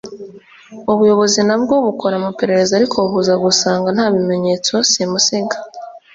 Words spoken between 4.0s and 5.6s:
bimenyetso simusiga